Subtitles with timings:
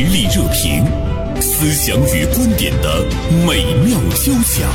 [0.00, 0.84] 实力热评，
[1.40, 3.04] 思想与观点的
[3.44, 4.70] 美妙交响。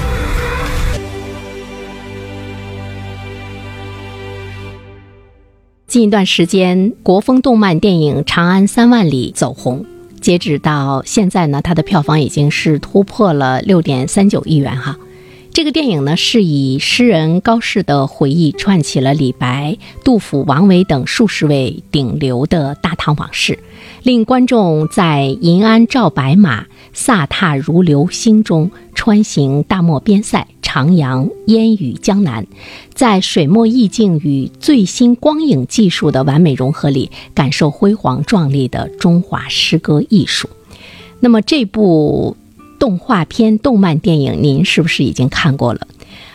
[5.88, 9.86] 近一段时间，国风动漫电影《长安三万里》走红，
[10.20, 14.98] 截止到现在呢，它的票房已经是突破了六点三九亿元哈。
[15.54, 23.60] 这个电影呢，是以诗人高适的回忆串起了李白、杜甫、王维等数十位顶流的大唐往事，
[24.02, 32.48] 令观众在银鞍照白马、飒沓如流星中穿行大漠边塞、徜徉、烟雨江南，
[32.96, 40.50] 在水墨意境与最新光影技术的完美融合里，感受辉煌壮丽的中华诗歌艺术。
[41.20, 42.36] 那么这部。
[42.84, 45.88] 动画片、动漫电影，您是不是已经看过了？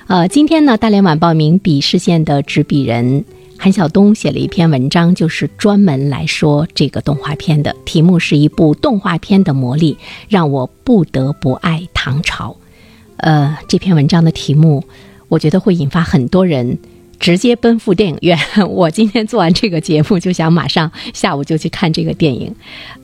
[0.06, 3.26] 呃，今天呢，大连晚报名笔视线的执笔人
[3.58, 12.56] 韩晓东写了一篇文章，就是专门来说这个动画片的，题目是一部动画片的魔力，让我不得不爱唐朝。
[13.18, 14.82] 呃，这篇文章的题目，
[15.28, 16.78] 我觉得会引发很多人
[17.20, 18.38] 直接奔赴电影院。
[18.70, 22.54] 我今天做完这个节目，就想马上下午就去看这个电影。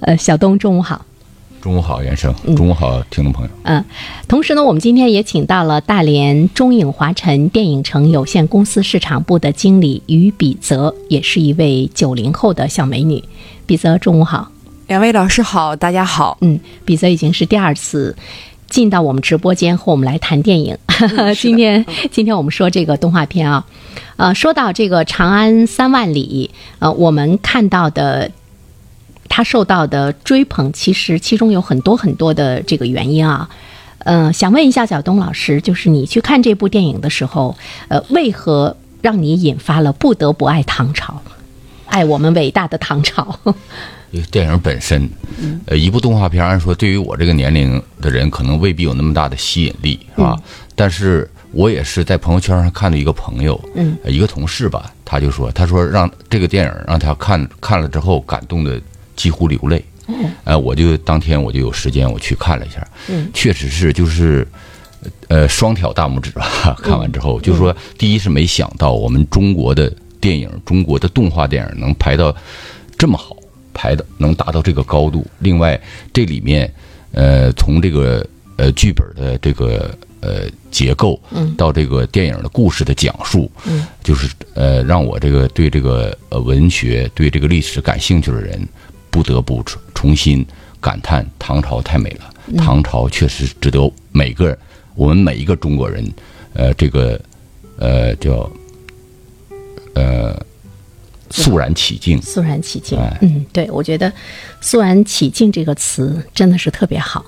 [0.01, 1.05] 呃，小东，中午好。
[1.65, 2.31] 中午好，袁生。
[2.55, 3.51] 中午好，听众朋友。
[3.63, 3.83] 嗯，
[4.29, 13.25] 同时呢，我们今天也请到了大连中影华晨电影城有限公司市场部的经理于比泽，也是一位九零后的小美女。
[13.65, 14.47] 比泽，中午好。
[14.89, 16.37] 两位老师好，大家好。
[16.43, 18.15] 嗯，比泽已经是第二次
[18.69, 20.77] 进到我们直播间和我们来谈电影。
[21.41, 23.65] 今天，今天我们说这个动画片啊，
[24.19, 28.31] 呃，说到这个《长安三万里》，呃，我们看到的。
[29.35, 33.49] 他受到的追捧，其实其中有很多很多的这个原因啊，
[34.05, 37.57] 嗯，想问一下小东老师，就是你去看这部电影的时候，
[37.89, 41.21] 呃，为何让你引发了不得不爱唐朝，
[41.87, 43.37] 爱我们伟大的唐朝？
[44.31, 45.11] 电影本身，
[45.67, 50.37] 呃，一部动画片，按说对于我这个年龄的人，可能未必有那么大的吸引力，是吧？
[50.77, 58.81] 但是我也是在朋友圈上看到一个朋友，嗯，一个同事吧，他就说，他说让这个电影让他看看了之后感动的。
[59.17, 59.85] 几乎流泪，
[60.45, 64.47] 呃，我就当天我就有时间我去看了一下，嗯确实是就是，
[65.29, 66.77] 呃，双挑大拇指吧。
[66.83, 72.35] 看完之后，就是说，第一是没想到我们中国的电影，中国的动画电影能排到
[72.99, 73.37] 这么好，
[73.73, 75.27] 排的能达到这个高度。
[75.39, 75.81] 另外，
[76.13, 76.73] 这里面，
[77.13, 78.27] 呃，从这个
[78.57, 81.21] 呃剧本的这个呃结构，
[81.57, 83.51] 到这个电影的故事的讲述，
[84.03, 88.67] 就是呃让我这个对这个呃文学对这个历史感兴趣的人。
[89.15, 90.45] 不得不重重新
[90.81, 94.59] 感叹唐朝太美了，唐朝确实值得每个
[94.97, 96.05] 我们每一个中国人，
[96.53, 97.21] 呃，这个
[97.79, 98.51] 呃叫
[99.95, 100.37] 呃
[101.31, 102.99] 肃然起敬，肃然起敬。
[103.21, 104.13] 嗯，对，我觉得
[104.61, 107.25] “肃然起敬”这个词真的是特别好。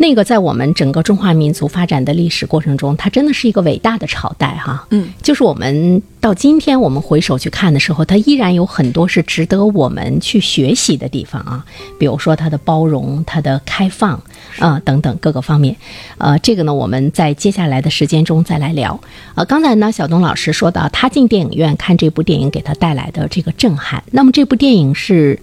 [0.00, 4.86] 那个在我们整个中华民族发展的历史过程中，它真的是一个伟大的朝代哈。
[4.90, 11.66] 嗯，就是我们到今天我们回首去看的时候，它依然有很多是值得我们去学习的地方啊。
[11.98, 14.22] 比如说它的包容、它的开放
[14.60, 15.74] 啊等等各个方面。
[16.18, 18.98] 呃，这个呢，我们在接下来的时间中再来聊。
[19.34, 24.02] 呃，刚才呢，小东老师说到他进电影院看这部电影给他带来的这个震撼。
[24.12, 25.36] 那么这部电影是。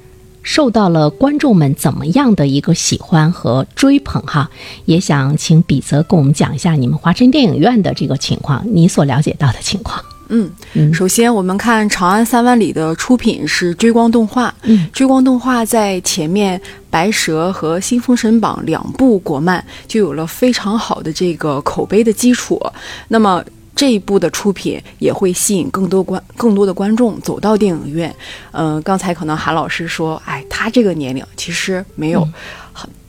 [0.46, 4.48] 受到了观众们怎么样的一个喜欢和追捧哈？
[4.86, 10.00] 也想请比泽跟我们讲一下你们华晨电影院的这个情况，你所了解到的情况。
[10.30, 16.60] 嗯嗯，首先我们看《长安三万里》的出品是追光动画，嗯，追光动画在前面
[16.92, 22.62] 《白蛇》和《新封神榜》两部国漫就有了非常好的这个口碑的基础，
[23.08, 23.44] 那么。
[23.76, 28.16] 这一部的出品也会吸引更多观更多的观众走到电影院。
[28.52, 32.28] 嗯，刚才可能韩老师说，哎，他这个年龄其实没有。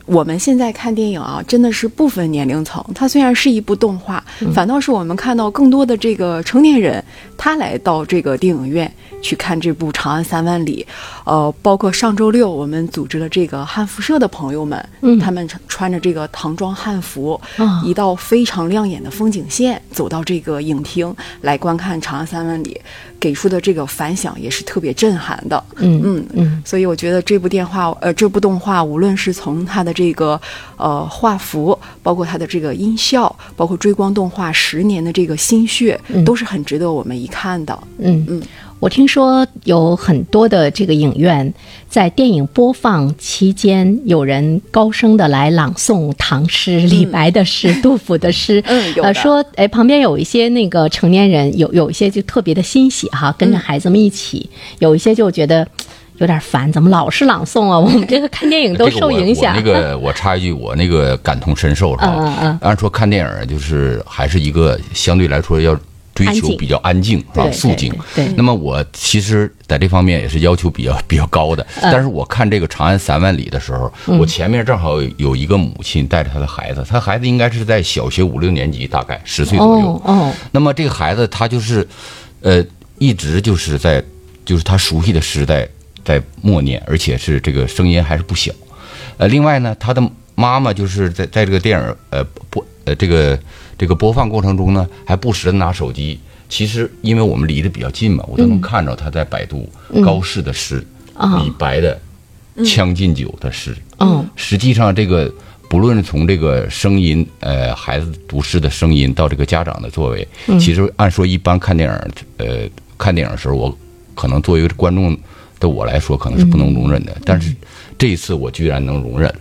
[0.06, 2.84] 我们现在看电影啊，真的是不分年龄层。
[2.94, 7.04] 它虽然是一部动画，反倒是我们看到更多的这个成年人，
[7.36, 8.92] 他来到这个电影院。
[9.22, 10.86] 去看这部《长安三万里》，
[11.24, 17.40] 呃，包括上周六我们组织了这个汉服社的朋友们，嗯，他们穿着这个唐装汉服，
[17.82, 22.80] 一道非常亮眼的风景线，走到这个影厅来观看《长安三万里》，
[23.18, 25.64] 给出的这个反响也是特别震撼的。
[25.78, 30.40] 嗯嗯嗯，所以我觉得这部电话，呃，这部动画，无论是从它的这个
[30.76, 37.82] 呃画幅，包括它的这个音效，包括追光动画十年的这个心血，都是很值得我们一看到。
[37.98, 38.42] 嗯嗯。
[38.78, 41.50] 我听说有很多的这个影院
[41.88, 48.62] 在电影播放期间，有人高声的来朗诵唐诗、李白的诗、杜甫的诗。
[48.66, 54.46] 嗯，呃，说哎，旁边有一些那个成年人，有有一些就特别的欣喜哈，跟着孩子们一起；
[54.78, 55.66] 有一些就觉得
[56.18, 57.78] 有点烦，怎么老是朗诵啊？
[57.78, 59.56] 我们这个看电影都受影响。
[59.56, 62.14] 这个我我那个我插一句，我那个感同身受是吧？
[62.18, 65.74] 嗯嗯按说看电影就是还是一个相对来说要
[66.16, 67.48] 追求比较安静是吧？
[67.52, 67.94] 肃静。
[68.14, 68.26] 对。
[68.36, 71.64] 那么我其实在这方面也是要求比较 比较高的。
[71.82, 71.92] 嗯。
[71.92, 80.02] 但是我看这个《长安三万里》的时候，我前面正好有一个母亲带着她的孩子，她孩子应该是在小学五六年级，大概十岁左右。
[80.50, 81.86] 那么这个孩子他就是，
[82.40, 82.64] 呃，
[82.98, 84.02] 一直就是在
[84.44, 85.68] 就是他熟悉的时代。
[86.06, 88.52] 在默念，而且是这个声音还是不小，
[89.16, 90.00] 呃，另外呢，他的
[90.36, 93.38] 妈妈就是在在这个电影呃播呃这个
[93.76, 96.18] 这个播放过程中呢，还不时的拿手机。
[96.48, 99.68] 其实因为我们离得比较近嘛，我都能看着他在百度
[100.02, 100.82] 高适的诗，
[101.38, 102.00] 李白的
[102.74, 103.76] 《将进酒》的诗。
[103.98, 105.30] 嗯，实际上这个
[105.68, 110.26] 不论从这个声音，呃，孩子读诗的声音到这个家长的作为，
[110.58, 113.78] 其实按说一般看电影，呃，看电影的时候，我
[114.14, 115.14] 可能作为观众。
[115.58, 117.50] 的我来说可能是不能容忍的，嗯、但是
[117.96, 119.34] 这一次我居然能容忍。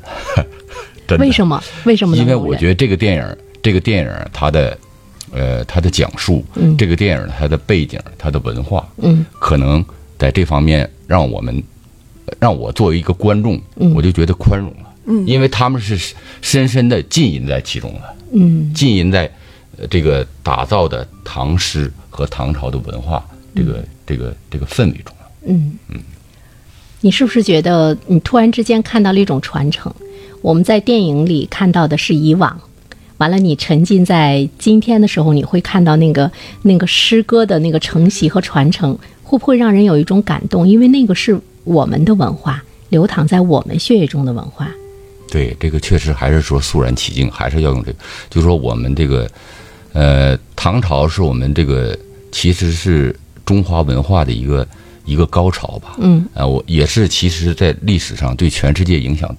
[1.20, 1.62] 为什么？
[1.86, 2.18] 为什么？
[2.18, 4.78] 因为我觉得这个电影，这个电影它的，
[5.32, 9.84] 呃，它的讲述，嗯、这个电影它的背景，它的文化，嗯，可能
[10.18, 11.64] 在这方面让我们，
[12.40, 19.32] 让我作为一个观众，嗯、我就觉得宽容了，嗯，因为他们是深深的浸淫在其中了，嗯，浸淫在
[19.90, 23.24] 这个打造的唐诗和唐朝的文化
[23.56, 25.26] 这个这个这个氛围中了。
[25.46, 25.78] 嗯。
[25.90, 26.00] 嗯，
[27.02, 29.94] 你是不是觉得你突然之间看到了一种传承？
[30.46, 32.62] 我们在电影里看到的是以往，
[33.18, 36.32] 完了你沉浸在今天的时候，你会看到那个
[36.62, 40.68] 那个诗歌的那个承袭和传承，会不会让人有一种感动？
[40.68, 44.70] 因为那个是我们的文化，流淌在我们血液中的文化。
[45.32, 47.98] 对，这个确实还是说肃然起敬，还是要用这个，
[48.30, 49.28] 就说我们这个，
[49.94, 51.98] 呃，唐朝是我们这个
[52.32, 54.68] 其实是中华文化的一个。
[55.06, 59.34] 一个高潮吧，嗯，啊，我也是，其实，在历史上对全世界影响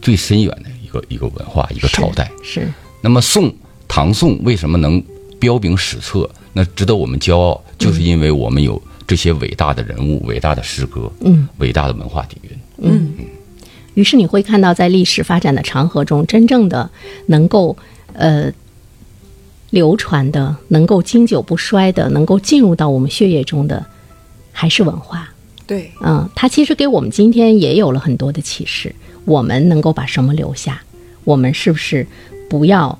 [0.00, 2.30] 最深远的一个一个文化，一个朝代。
[2.42, 2.66] 是。
[3.02, 3.54] 那么宋
[3.86, 5.02] 唐宋为什么能
[5.38, 6.28] 彪炳史册？
[6.52, 12.50] 那值得我们骄傲，就是因为我们有这些伟大的人物、伟大的诗歌、嗯，伟大的文化底蕴。
[12.78, 13.24] 嗯嗯。
[13.94, 16.90] 于是你会看到，在历史发展的长河中，真正的
[17.26, 17.76] 能够
[18.14, 18.50] 呃
[19.70, 23.84] 流传的、能够经久不衰的、能够进入到我们血液中的。
[24.52, 25.28] 还是文化，
[25.66, 28.94] 对，嗯，它其实给我们今天也有了很多的启示。
[29.24, 30.82] 我们能够把什么留下？
[31.24, 32.06] 我们是不是
[32.48, 32.98] 不要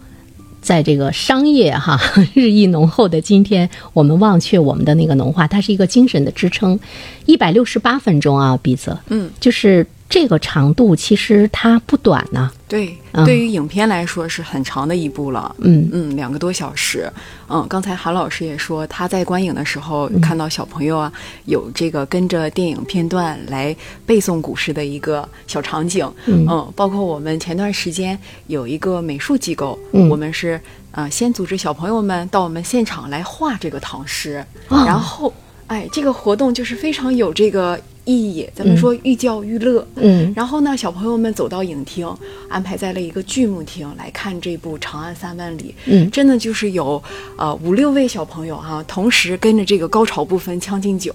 [0.60, 1.98] 在这个商业哈
[2.34, 5.48] 日益浓厚的今天，我们忘却我们的那个农化？
[5.48, 6.78] 它是一个精神的支撑。
[7.24, 12.50] 一百六十八分钟啊，比泽，嗯，就是这个长度，其实它不短呢。
[12.66, 15.54] 对，对于影片来说是很长的一部了。
[15.58, 17.10] 嗯嗯，两个多小时。
[17.48, 21.12] 嗯，刚才韩老师也说，他在观影的时候看到小朋友啊，
[21.44, 23.74] 有这个跟着电影片段来
[24.04, 26.12] 背诵古诗的一个小场景。
[26.26, 28.18] 嗯，包括我们前段时间
[28.48, 30.60] 有一个美术机构，嗯、我们是
[30.90, 35.32] 呃先组织小朋友们到我们现场来画这个唐诗，哦、然后
[35.68, 37.80] 哎，这个活动就是非常有这个。
[38.04, 42.08] 意义，咱们说寓教于乐，嗯，然后呢，小朋友们走到影厅，
[42.48, 47.02] 安排在了一个剧目厅来看这部《长安三万里》，嗯，真的就是有
[47.36, 51.12] 呃五六位小朋友哈、啊，同时跟着这个高潮部分《将进酒》，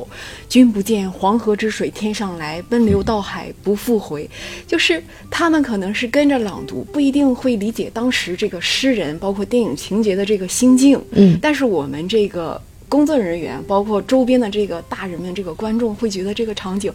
[0.47, 4.29] 君不见黄河之水天上来，奔流到海不复回，
[4.67, 12.61] 就是他们可能是跟着朗读，不一定会理解当时这个诗人包括电影情节的这个心境，嗯，但是我们这个。
[12.87, 16.93] 工作人员包括周边的这个大人们，这个观众会觉得这个场景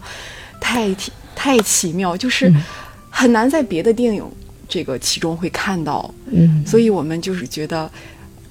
[0.59, 0.95] 太
[1.35, 2.51] 太奇妙，就是
[3.09, 4.23] 很难在别的电影
[4.67, 6.13] 这个其中会看到。
[6.31, 7.89] 嗯，所以我们就是觉得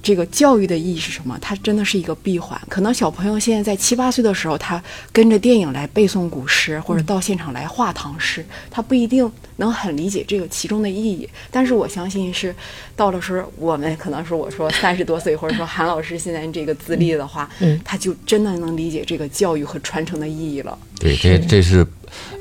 [0.03, 1.37] 这个教育的意义是什么？
[1.39, 2.59] 它真的是一个闭环。
[2.67, 4.81] 可能小朋友现在在七八岁的时候，他
[5.11, 11.29] 跟着电影来背诵古诗，或者到现场来画唐诗，他不一定能很理解这个其中的意义。
[11.51, 12.53] 但是我相信是
[12.95, 20.77] 到了时候，我们可能是我说三十多岁，或者说韩老师现在这个资历的话，嗯，他就真的能理解这个教育和传承的意义了。
[20.99, 21.85] 对，这这是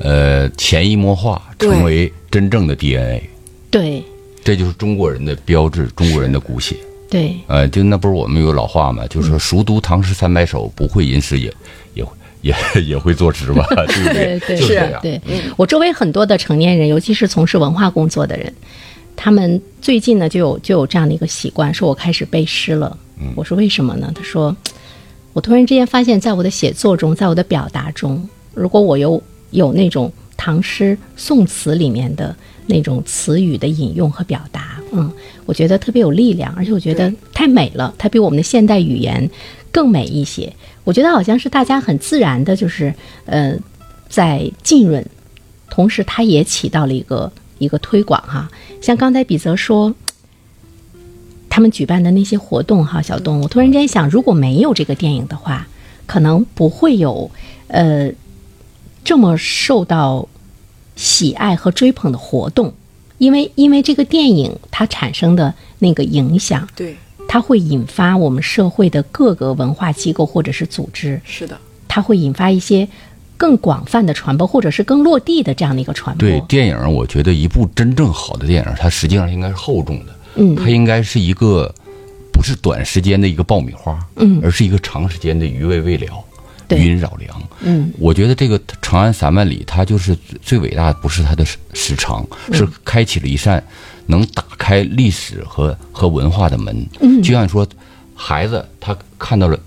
[0.01, 3.23] 呃潜移默化，成为真正的 DNA。
[3.71, 4.03] 对，
[4.43, 6.77] 这就是中国人的标志，中国人的骨血。
[7.11, 11.53] 对，呃，就那不是我们有老话嘛，就是说熟读唐诗三百首，不会吟诗也
[11.95, 12.07] 也
[12.43, 14.41] 也也会作诗吧， 对不对？
[14.41, 15.01] 对，就是这样。
[15.03, 15.21] 对，
[15.57, 18.55] 我周围很多的成年人，尤其是从事文化工作的人，
[19.17, 22.97] 他们最近呢就有就有这样的一个习惯，说我开始背诗了。
[23.35, 24.11] 我说为什么呢？
[24.15, 24.57] 他说，
[25.35, 35.13] 我突然之间发现，在我的写作中，在我的表达中，如果我有有那种唐诗宋词里面的那种词语的引用和表达，嗯，
[35.47, 39.31] 我觉得特别有力量，而且我觉得太美了，它比我们的现代语言
[39.71, 40.53] 更美一些。
[40.85, 42.93] 我觉得好像是大家很自然的，就是
[43.27, 43.57] 呃，
[44.09, 45.05] 在浸润，
[45.69, 48.51] 同时它也起到了一个一个推广哈。
[48.81, 49.95] 像刚才比泽说，
[51.49, 55.69] 他们举办的那些活动哈，小东，我突然间想，如果没有这个电影的话，
[56.07, 57.31] 可能不会有
[57.69, 58.11] 呃
[59.05, 60.29] 这么受到
[60.97, 62.73] 喜爱和追捧的活动，
[63.21, 66.97] 因为因为这个电影它产生的那个影响，对，
[67.29, 72.89] 它会引发我们社会的各个文化机构或者是组织，是的，它会引发一些
[73.37, 76.27] 更广泛的传播，或者是更落地的这样的一个传播。
[76.27, 80.57] 对电影，我觉得一部真正好的电影，它实际上应该是厚重的，嗯。
[80.57, 81.71] 它应该是一个
[82.33, 84.41] 不是短时间的一个爆米花，嗯。
[84.43, 86.30] 而是一个长时间的余味未了，对
[86.77, 87.43] 余音绕梁。
[87.63, 93.63] 嗯我觉得这个《长安三万里》，它就是最伟大的，不是它的时时长，嗯是开启了一扇
[94.07, 96.87] 能打开历史和和文化的门。
[97.01, 97.67] 嗯就像说，
[98.15, 99.59] 孩子他看到了。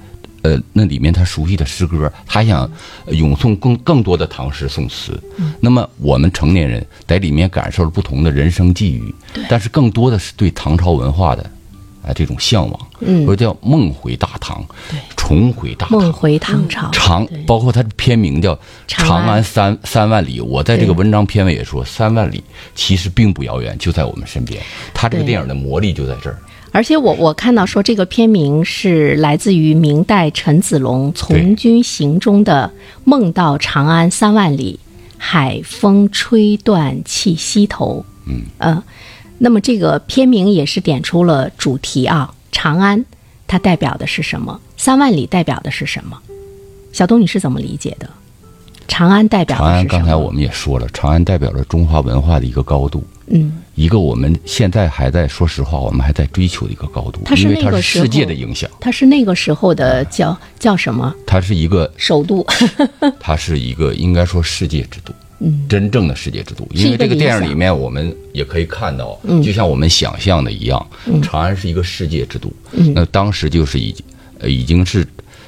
[0.43, 2.69] 呃，那里面他熟悉的诗歌，他想
[3.05, 5.17] 呃咏诵更更多的唐诗宋词。
[5.37, 9.15] 嗯那么我们成年人在里面感受了不同的人生际遇，
[9.47, 11.49] 但是更多的是对唐朝文化的
[12.05, 18.53] 啊、这种向往，嗯或者叫梦回大唐，对重回大唐，梦回唐朝，长，包括它的片名叫
[18.87, 20.41] 《长安三三万里》。
[20.43, 22.43] 我在这个文章片尾也说，三万里
[22.75, 24.61] 其实并不遥远，就在我们身边。
[24.93, 26.37] 它这个电影的魔力就在这儿。
[26.73, 32.69] 而且我我看到说这个片名是来自于明代陈子龙《从军行》中的
[33.05, 34.79] “梦到长安三万里，
[35.17, 38.03] 海风吹断气息头”。
[38.25, 38.83] 嗯呃，
[39.43, 43.03] 那么这个片名也是点出了主题啊，长安
[43.45, 44.57] 它代表的是什么？
[44.77, 46.17] 三万里代表的是什么？
[46.93, 48.09] 小东你是怎么理解的？
[48.87, 49.85] 长安代表长安？
[49.85, 62.45] 刚才我们也说了，长安代表着中华文化的一个高度，嗯，一个我们现在还在说实话，我们还在追求的一个高度，它是因为它那个世界的影响，它是那个时候的叫叫什么它是一个首都？
[63.19, 65.15] 它是一个应该说世界之都，嗯，
[65.67, 66.67] 真正的世界之都。
[66.71, 69.41] 因为这个电影里面，我们也可以看到，嗯。
[69.41, 70.85] 就像我们想象的一样，
[71.21, 72.51] 长安是一个世界之都。
[72.71, 72.93] 嗯。
[72.93, 74.05] 那当时就是已经，
[74.39, 75.07] 呃，已经是，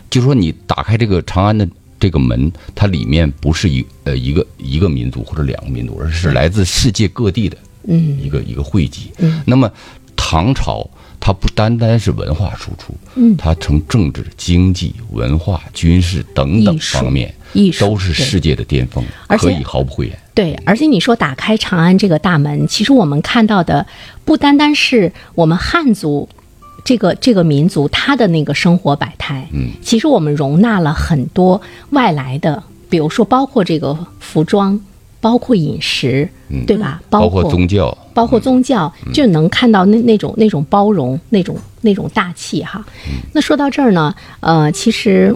[0.10, 1.68] 就说你打开这个长安的
[2.00, 8.18] 这个门，它里面不是一呃一个一个民族或者两个民族，而是来自世界各地的嗯。
[8.22, 9.12] 一个一个汇集。
[9.20, 9.42] 嗯。
[9.46, 9.72] 那么
[10.16, 13.36] 唐朝它不单单是文化输出，嗯。
[13.38, 20.20] 它从政治、经济、文化、军事等等方面艺术都是世界的巅峰，而且可以毫不讳言。
[20.36, 23.86] 对，而且你说打开长安这个大门，其实我们看到的
[24.24, 26.30] 不单单是我们汉族
[26.84, 31.60] 这个这个民族他的那个生活百态，嗯，其实我们容纳了很多
[31.92, 34.80] 外来的，比如说包括这个服装，
[35.22, 36.66] 包括饮食，嗯。
[36.68, 37.02] 对吧？
[37.10, 42.86] 包括括宗教，包括宗教，就能看到那那种那种包容，那种那种大气哈。
[43.34, 45.36] 那说到这儿呢，呃，其实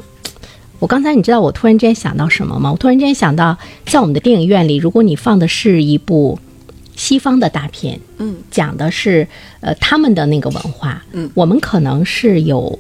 [0.80, 2.72] 我刚才你知道我突然之间想到什么吗？
[2.72, 6.40] 我突然之间想到，在我们的电影院里，如果你放的是一部
[6.96, 9.28] 西方的大片，嗯，讲的是
[9.60, 12.80] 呃他们的那个文化，嗯，我们可能是有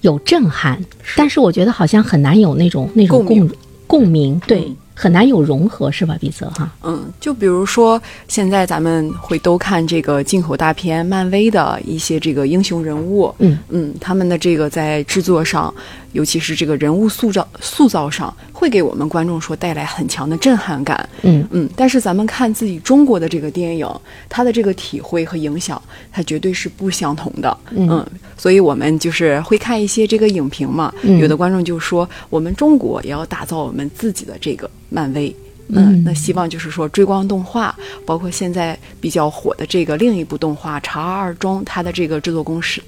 [0.00, 0.84] 有震撼，
[1.16, 3.50] 但是我觉得好像很难有那种那种共共
[3.86, 6.70] 共鸣，对，嗯很难有融合，是吧，比泽哈？
[6.84, 15.74] 嗯，就比如说，现在咱们会都看这个进口大片，漫威的一些这个英雄人物，嗯嗯，他们的这个在制作上，
[16.12, 18.32] 尤其是这个人物塑造塑造上，
[18.62, 21.08] 会给我们观众说带来很强的震撼感。
[21.22, 23.88] 嗯嗯，但是咱们看自己中国的这个电影，
[24.28, 27.58] 它的这个体会和影响，它绝对是不相同的。
[27.72, 35.34] 嗯所以我们就是会看一些这个影评嘛，嗯有的观众就说，我们中国也要打造我们自己的这个漫威。
[35.68, 37.74] 嗯嗯，那希望就是说追光动画，
[38.06, 42.80] 包括现在比较火的这个另一部动画《长安二中》，它的这个制作公司。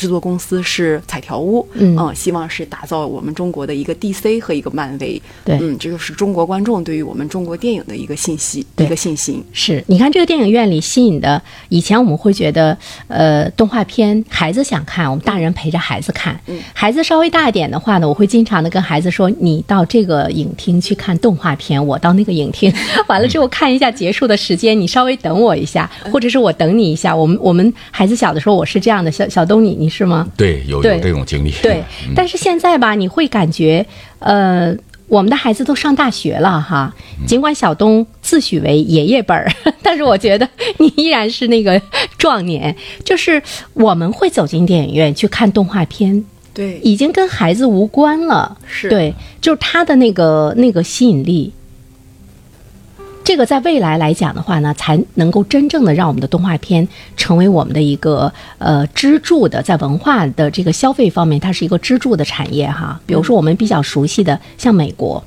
[0.00, 1.90] 制作公司是彩条屋，嗯。
[2.14, 5.58] 希望是打造我们中国的一个 DC 和一个漫威，对。
[5.60, 8.86] 嗯，这就是中国观众对于我们中国电影的一个信息，对。
[8.86, 9.44] 一个信心。
[9.52, 12.76] 是，你看这个电影院里吸引的，以前我们会觉得，
[13.08, 16.40] 呃，动画片孩子想看，我们大人陪着孩子看。
[16.46, 16.58] 嗯。
[16.72, 22.72] 孩子稍微大一点的话呢，我会经常的跟孩子说，你到这个影厅去看动画片，我到那个影厅，
[23.08, 27.14] 完了之后看一下结束的时间，你稍微等我一下，或者是我等你一下。
[27.14, 30.26] 我们我们孩子小的时候，我是这样的，小小东你你是吗？
[30.36, 31.50] 对，有对有这种经历。
[31.62, 33.84] 对， 嗯但是现在吧，你会感觉，
[34.20, 34.74] 呃，
[35.08, 36.94] 我们的孩子都上大学了哈。
[37.26, 41.80] 尽管小东自诩为爷爷辈儿， 但是我觉得你依然是那个
[42.16, 42.74] 壮年。
[43.04, 43.42] 就是
[43.74, 48.56] 我们会走进电影院去看动画片，对，已经跟孩子无关了。
[48.66, 51.52] 是对，就是他的那个那个吸引力。
[53.30, 63.00] 这个在未来来讲的话呢，才能够真正的让我们的动画片成为我们的一个呃支柱的，在文化的这个消费方面，它是一个支柱的产业哈。
[63.06, 65.22] 比如说我们比较熟悉的，像美国，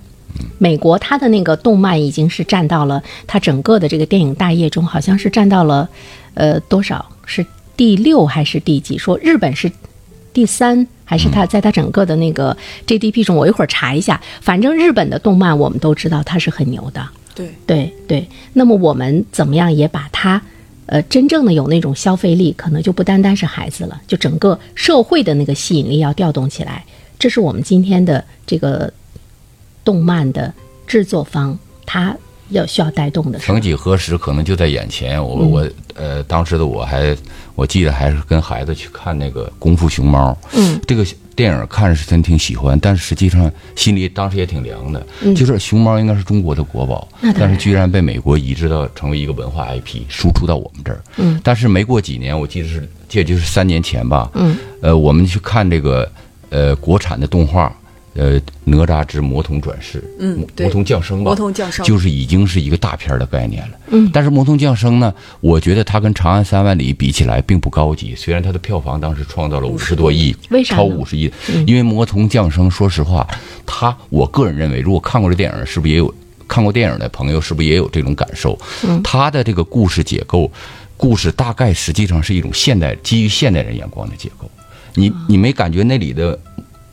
[0.58, 5.88] 美国它的那个动漫已经是占到了它整个的这个电影大业中，好像是占到了
[6.34, 7.06] 呃多少？
[7.26, 7.46] 是
[7.78, 8.98] 第六还是第几？
[8.98, 9.72] 说日本是
[10.34, 13.38] 第三，还是它在它整个的那个 GDP 中？
[13.38, 14.20] 我一会儿查一下。
[14.42, 17.02] 反正日本的动漫我们都知道它是很牛的。
[17.36, 20.42] 对对对，那么我们怎么样也把它，
[20.86, 26.86] 呃，真正的有那种消费力，可能就不单单是孩子了，就整个社会的那个吸引力要调动起来，
[27.18, 28.92] 这是我们今天的这个
[29.84, 30.54] 动漫的
[30.86, 32.16] 制作方他
[32.50, 33.40] 要需要带动的。
[33.40, 35.24] 曾几何时，可能就在眼前。
[35.24, 37.16] 我我呃，当时的我还
[37.56, 40.32] 我记得还是跟孩子去看那个《功夫熊猫》。
[40.54, 45.06] 嗯，这个电影看着是真挺喜欢，但是实际上心里当时也挺凉的。
[45.36, 51.02] 就是熊猫应该是中国的国宝，但是居然被美国移植到成为一个文化 IP，输出到我们这儿。
[51.18, 54.30] 嗯，但是没过几年，我记得是这就是三年前吧。
[54.36, 56.12] 嗯，呃，我们去看这个
[56.50, 57.76] 呃国产的动画。
[58.16, 63.80] 呃，哪吒之魔童转世，魔嗯魔童降生吧，魔童降生就是已经是一个大片儿的概念了。
[63.88, 71.32] 嗯，但是魔童降生呢，我觉得它跟长安三万里比起来并不高级，虽然它的票房当时创造了五十多亿，为啥超五十亿？
[71.66, 73.28] 因为魔童降生，说实话，
[73.66, 76.14] 他我个人认为，如果看过这电影，是不是也有
[76.48, 78.56] 看过电影的朋友，是不是也有这种感受？
[78.84, 80.52] 嗯，他的这个故事结构，
[80.96, 84.48] 故事大概实际上是一种现代基于现代人眼光的结构。
[84.94, 86.38] 你你没感觉那里的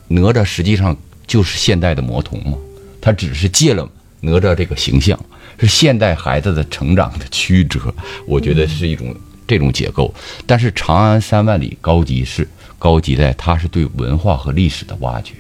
[0.08, 0.96] 哪吒实际上
[1.30, 2.58] 就是现代的魔童吗？
[3.00, 3.88] 他只是借了
[4.20, 5.16] 哪吒这个形象，
[5.60, 7.78] 是现代孩子的成长的曲折。
[8.26, 9.14] 我觉得是一种
[9.46, 10.12] 这种结构。
[10.44, 12.48] 但是《长安三万里》高级是
[12.80, 15.34] 高级在它是对文化和历史的挖掘，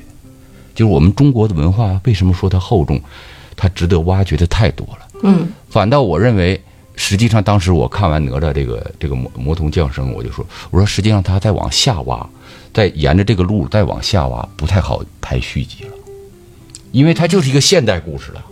[0.76, 3.02] 就是我们中国的文化为什么说它厚重，
[3.56, 5.08] 它值得挖掘的太多了。
[5.24, 6.62] 嗯，反倒我认为，
[6.96, 12.28] 实际上当时我看完哪吒这个这个魔魔童降生，我就说，我说实际上他在往下挖，
[12.74, 15.90] 再沿着这个路再往下挖，不太好拍续集了，
[16.92, 18.44] 因为它就是一个现代故事了，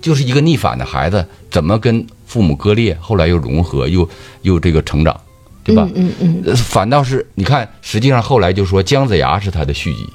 [0.00, 4.08] 就是一个逆反的孩子怎么跟父母割裂，后来又融合，又
[4.42, 5.20] 又这个成长，
[5.62, 5.88] 对吧？
[5.94, 10.06] 嗯嗯呃反倒是你看，实际上后来就说姜子牙是他的续集，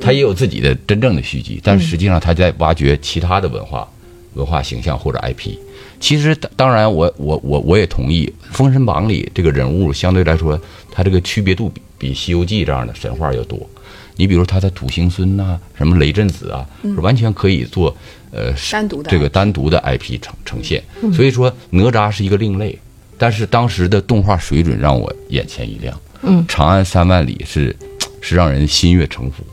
[0.00, 3.86] 他也有自己的真正的续集，但是实际上他在挖掘其他的文化、
[4.34, 5.56] 文化形象或者 IP。
[6.00, 13.58] 其实当当然我，我我我也同意，《封神榜》里这个人物相对来说，他这个区别度比比《西游记》这样的神话要多。
[14.16, 17.96] 你比如他的土行孙呐、什么雷震子啊，是完全可以做
[18.32, 20.82] 呃单独的这个单独的 IP 呈呈现。
[21.12, 22.76] 所以说哪吒是一个另类，
[23.16, 26.00] 但是当时的动画水准让我眼前一亮。
[26.22, 27.74] 嗯，长安三万里是
[28.20, 29.44] 是让人心悦诚服。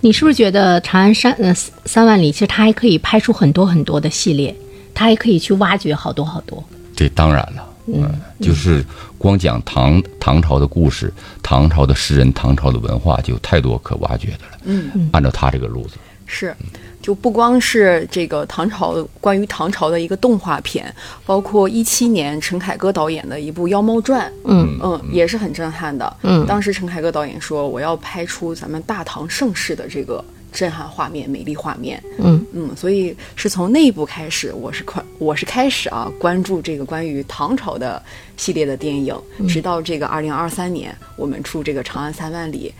[0.00, 1.52] 你是不是觉得《长安三呃
[1.84, 4.54] 三万里》其实它还可以拍出很多很多的系列，
[4.96, 6.64] 它还可以去挖掘好多好多？
[6.96, 8.82] 这当然了，嗯，就是
[9.18, 14.58] 光讲唐唐朝的故事，唐朝的诗人，唐朝的文化，就有太多可挖掘的了。
[14.64, 16.56] 嗯，按照他这个路子，是，
[17.02, 20.92] 就不光是这个唐朝关于唐朝的一个动画片，
[21.26, 26.16] 包括一七年陈凯歌导演的一部《妖猫传》，嗯嗯，也是很震撼的。
[26.22, 30.24] 嗯当时陈凯歌导演说，我要拍出咱们大唐盛世的这个
[30.56, 32.02] 震撼画面、美丽画面。
[32.18, 38.02] 嗯嗯，所以是从那一部开始，我是关我是开始啊关注这个关于唐朝的
[38.38, 39.14] 系列的电影，
[39.46, 42.72] 直到这个二零二三年我们出这个《长安三万里》，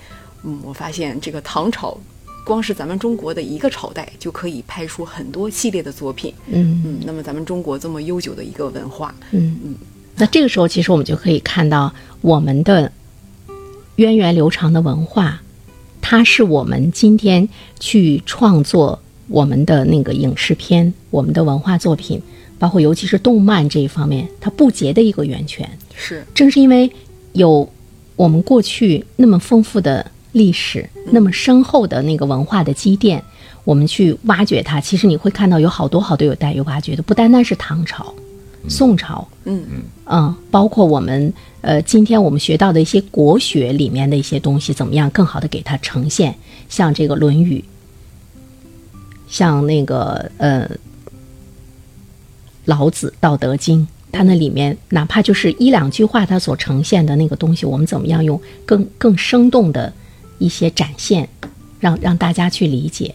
[0.42, 1.96] 嗯，我发现这个唐朝。
[2.46, 9.74] 光是咱们中国的一个朝代就可以拍出很多系列的作品，嗯嗯，那么咱们中国这么悠久的一个文化，嗯嗯。
[10.14, 12.92] 那这个时候，其实我们就可以看到我们的
[13.96, 15.42] 源远流长的文化，
[16.08, 17.48] 它是我们今天
[17.80, 22.22] 去创作我们的那个影视片、我们的文化作品，
[22.60, 25.68] 包括尤其是动漫这一方面，它不竭的一个源泉。
[25.96, 26.88] 是正是因为
[27.32, 27.68] 有
[28.14, 33.20] 我们过去那么丰富的历史，那么深厚的那个文化的积淀，
[33.64, 38.14] 我们去挖掘它，其实你会看到有好多好多有待于挖掘的，不单单是唐朝、
[38.68, 46.34] 宋朝，嗯嗯嗯，包括我们呃今天我们学到的一些国学里面的一些东西，怎么样更好的给它呈现？
[46.68, 47.58] 像这个《论语》，
[49.28, 50.68] 像那个呃
[52.64, 59.92] 老子《道德经》，它那里面哪怕就是一两句话，它所呈现的那个东西，我们怎么样用更更生动的
[60.38, 61.28] 一些展现，
[61.78, 63.14] 让让大家去理解？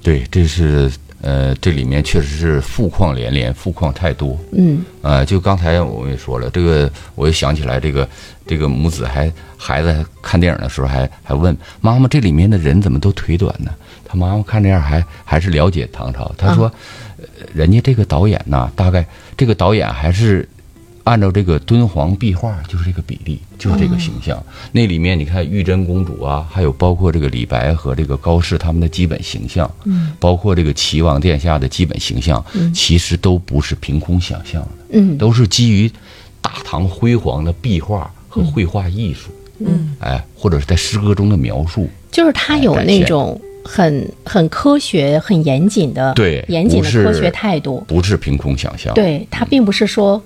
[0.00, 4.38] 对，这是呃，这里面确实是富矿连连，富矿太多。
[4.52, 8.08] 嗯呃，就刚才我们也说了，这个我又想起来，这个
[8.46, 13.72] 这个母子还孩子看电影的时候还还问妈妈，这里面的人怎么都腿短呢？
[14.04, 16.32] 他妈妈看这样还还是了解唐朝。
[16.38, 16.72] 他说，
[17.18, 19.04] 呃人家这个导演呐，大概
[19.36, 20.48] 这个导演还是
[21.08, 24.44] 按照这个敦煌壁画，就是这个比例，就是这个形象。
[24.72, 35.90] 那里面你看玉真公主啊，还有包括这个李白和这个高适他们的基本形象，嗯，包括这个齐王殿下的基本形象，嗯，其实都不是凭空想象的，嗯，都是基于
[36.42, 47.82] 大唐辉煌的壁画和绘画艺术，嗯，哎，或者是在诗歌中的描述，就是他有那种很很科学、很严谨的对严谨的科学态度。
[47.88, 50.22] 不是凭空想象，对，他并不是说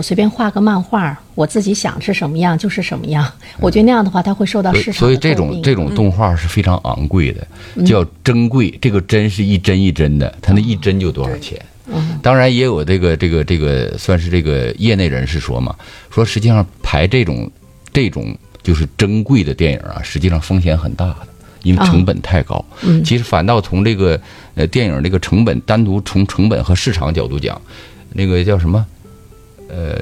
[0.00, 3.30] 我随便画个漫画，我自己想是什么样就是什么样。
[3.58, 7.46] 我觉得那样的话，它会受到市场所以这种这种动画是非常昂贵的，
[7.84, 8.70] 叫珍贵。
[8.80, 11.60] 这个针是一针一针的，它那一针就多少钱？
[12.22, 15.76] 当然也有这个这个这个算是这个业内人士说嘛，
[16.08, 17.50] 说实际上排这种
[17.92, 21.28] 这种就是珍贵的电影啊，实际上风险很大的，
[21.62, 22.64] 因为成本太高。
[23.04, 24.18] 其实反倒从这个
[24.54, 27.60] 呃电影这个成本单独从成本和市场角度讲，
[28.14, 28.86] 那个叫什么
[29.70, 30.00] 呃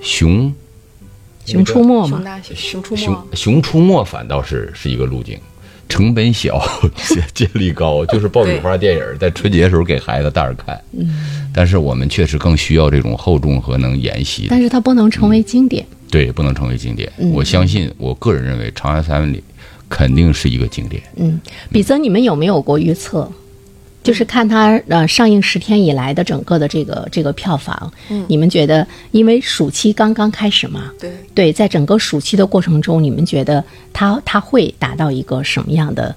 [0.00, 0.52] 熊
[1.44, 5.38] 熊出没嘛，熊熊出熊没，熊出没反倒是是一个路径，
[5.88, 6.60] 成本小，
[6.94, 10.80] 接接力高， 就是爆米花电影，在春节时候给孩子带着看。
[10.92, 15.86] 嗯，但是我们确实更需要这种厚重和能沿袭但，是它不能成为经典。
[16.10, 17.10] 对，不能成为经典。
[17.18, 19.38] 嗯我相信，我个人认为《长安三万里》
[19.88, 21.02] 肯定是一个经典。
[21.16, 23.30] 嗯，比泽，你们有没有过预测？
[24.06, 28.24] 就是看它呃上映十天以来的整个的这个这个票房，嗯。
[28.28, 36.14] 你们觉得，因为暑期刚刚开始嘛，对，对，在整个暑期的过程中，你们觉得它它会达到一个什么样的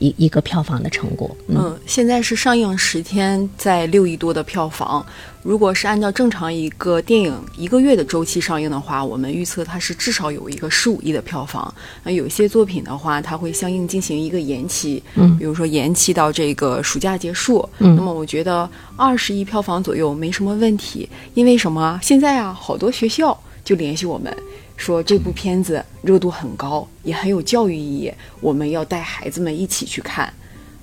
[0.00, 1.30] 一一个票房的成果？
[1.46, 5.06] 嗯嗯，现在是上映十天，在六亿多的票房。
[5.42, 11.72] 如果是按照正常一个电影一个月的周期上映的话，我们预测它是至少有一个十五亿的票房。
[12.02, 17.66] 那有些作品的话，它会相应进行一个延期，嗯比如说延期到这个暑假结束。
[17.78, 21.98] 嗯那么我觉得二十亿票房左右没什么问题，因为什么？
[22.02, 24.34] 现在啊，好多学校就联系我们。
[24.80, 30.32] 说这部片子热度很高，也很有教育意义，我们要带孩子们一起去看。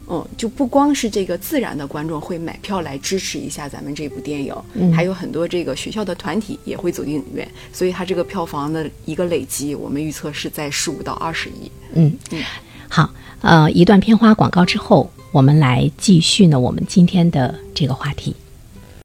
[0.10, 11.70] 嗯，就不光是这个自然的观众会买票来支持一下咱们这部电影，嗯还有很多这个学校的团体也会走进影院，所以它这个票房的一个累积，我们预测是在十五到二十亿。
[11.94, 12.16] 嗯，
[12.88, 18.34] 好，呃，一段片花广告之后，我们来继续呢我们今天的这个话题。